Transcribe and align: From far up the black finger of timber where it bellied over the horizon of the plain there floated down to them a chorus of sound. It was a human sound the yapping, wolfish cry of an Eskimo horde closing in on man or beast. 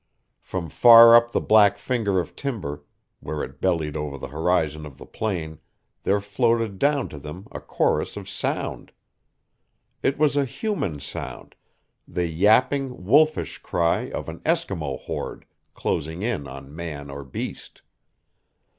From 0.41 0.67
far 0.71 1.13
up 1.13 1.31
the 1.31 1.39
black 1.39 1.77
finger 1.77 2.19
of 2.19 2.35
timber 2.35 2.83
where 3.19 3.43
it 3.43 3.61
bellied 3.61 3.95
over 3.95 4.17
the 4.17 4.29
horizon 4.29 4.83
of 4.83 4.97
the 4.97 5.05
plain 5.05 5.59
there 6.01 6.19
floated 6.19 6.79
down 6.79 7.07
to 7.09 7.19
them 7.19 7.45
a 7.51 7.59
chorus 7.59 8.17
of 8.17 8.27
sound. 8.27 8.93
It 10.01 10.17
was 10.17 10.35
a 10.35 10.43
human 10.45 10.99
sound 10.99 11.53
the 12.07 12.25
yapping, 12.25 13.03
wolfish 13.05 13.59
cry 13.59 14.09
of 14.09 14.27
an 14.27 14.39
Eskimo 14.39 14.99
horde 15.01 15.45
closing 15.75 16.23
in 16.23 16.47
on 16.47 16.75
man 16.75 17.11
or 17.11 17.23
beast. 17.23 17.83